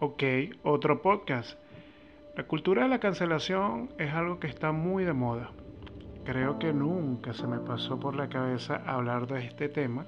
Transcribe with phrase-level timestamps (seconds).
[0.00, 0.24] Ok,
[0.64, 1.56] otro podcast.
[2.36, 5.52] La cultura de la cancelación es algo que está muy de moda.
[6.24, 10.06] Creo que nunca se me pasó por la cabeza hablar de este tema,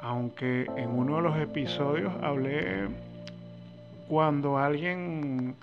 [0.00, 2.88] aunque en uno de los episodios hablé
[4.06, 5.56] cuando alguien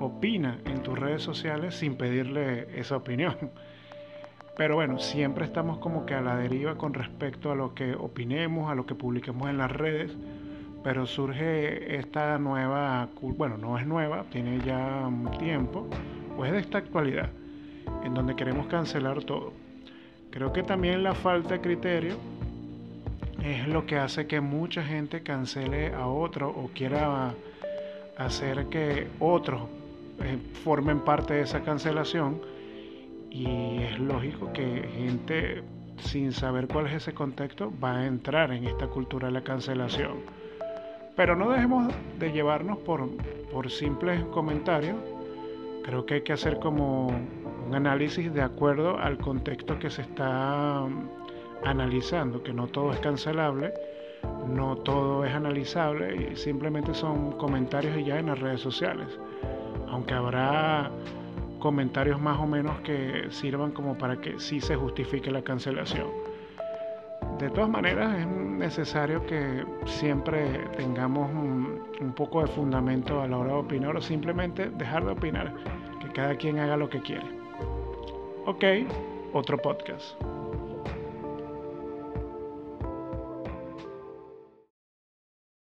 [0.00, 3.36] opina en tus redes sociales sin pedirle esa opinión.
[4.56, 8.68] Pero bueno, siempre estamos como que a la deriva con respecto a lo que opinemos,
[8.68, 10.16] a lo que publiquemos en las redes
[10.82, 15.88] pero surge esta nueva, bueno, no es nueva, tiene ya un tiempo,
[16.36, 17.30] pues de esta actualidad,
[18.04, 19.52] en donde queremos cancelar todo.
[20.30, 22.16] Creo que también la falta de criterio
[23.44, 27.34] es lo que hace que mucha gente cancele a otro o quiera
[28.16, 29.62] hacer que otros
[30.22, 32.40] eh, formen parte de esa cancelación
[33.30, 35.62] y es lógico que gente
[35.98, 40.41] sin saber cuál es ese contexto va a entrar en esta cultura de la cancelación.
[41.16, 43.08] Pero no dejemos de llevarnos por,
[43.52, 44.96] por simples comentarios.
[45.84, 50.82] Creo que hay que hacer como un análisis de acuerdo al contexto que se está
[50.82, 51.08] um,
[51.64, 53.72] analizando, que no todo es cancelable,
[54.48, 59.08] no todo es analizable y simplemente son comentarios ya en las redes sociales.
[59.88, 60.90] Aunque habrá
[61.58, 66.08] comentarios más o menos que sirvan como para que sí se justifique la cancelación.
[67.42, 73.54] De todas maneras, es necesario que siempre tengamos un, poco de fundamento a la hora
[73.54, 75.52] de opinar o simplemente dejar de opinar,
[76.00, 77.26] que cada quien haga lo que quiere.
[78.46, 78.64] Ok,
[79.32, 80.14] otro podcast.